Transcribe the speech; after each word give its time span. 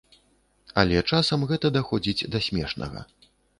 Але 0.83 0.97
часам 1.11 1.45
гэта 1.53 1.71
даходзіць 1.77 2.27
да 2.37 2.43
смешнага. 2.49 3.07